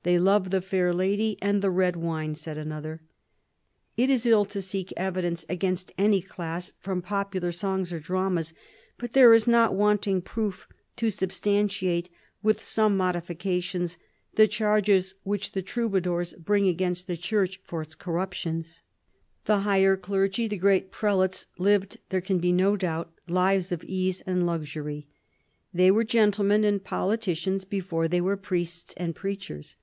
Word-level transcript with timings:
"They 0.10 0.18
love 0.18 0.48
the 0.48 0.62
fair 0.62 0.94
lady 0.94 1.36
and 1.42 1.60
the 1.60 1.68
red 1.70 1.94
wine," 1.94 2.34
said 2.34 2.56
another. 2.56 3.02
It 3.98 4.08
is 4.08 4.24
ill 4.24 4.46
to 4.46 4.62
seek 4.62 4.94
evidence 4.96 5.44
against 5.46 5.92
any 5.98 6.22
class 6.22 6.72
from 6.78 7.02
popular 7.02 7.52
songs 7.52 7.92
or 7.92 8.00
dramas, 8.00 8.54
but 8.96 9.12
there 9.12 9.34
is 9.34 9.46
not 9.46 9.74
wanting 9.74 10.22
proof 10.22 10.66
to 10.96 11.10
substantiate, 11.10 12.08
with 12.42 12.62
some 12.62 12.96
modifica 12.96 13.62
tions, 13.62 13.98
the 14.36 14.48
charges 14.48 15.16
which 15.22 15.52
the 15.52 15.60
Troubadours 15.60 16.32
bring 16.32 16.66
against 16.66 17.06
the 17.06 17.18
church 17.18 17.60
for 17.62 17.82
its 17.82 17.94
corruptions. 17.94 18.80
The 19.44 19.60
higher 19.60 19.98
clergy, 19.98 20.48
the 20.48 20.56
great 20.56 20.90
prelates, 20.90 21.44
lived, 21.58 21.98
there 22.08 22.22
can 22.22 22.38
be 22.38 22.52
no 22.52 22.74
doubt, 22.74 23.12
lives 23.28 23.70
of 23.70 23.84
ease 23.84 24.22
and 24.22 24.46
luxury. 24.46 25.08
They 25.74 25.90
were 25.90 26.04
gentlemen 26.04 26.64
and 26.64 26.82
politicians 26.82 27.66
before 27.66 28.08
they 28.08 28.22
were 28.22 28.38
priests 28.38 28.94
and 28.96 29.14
preachers. 29.14 29.76